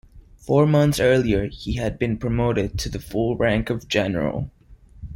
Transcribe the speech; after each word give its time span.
Four 0.37 0.65
months 0.65 0.99
earlier 0.99 1.45
he 1.45 1.73
had 1.75 1.99
been 1.99 2.17
promoted 2.17 2.79
to 2.79 2.89
the 2.89 2.97
full 2.97 3.37
rank 3.37 3.69
of 3.69 3.87
general. 3.87 4.49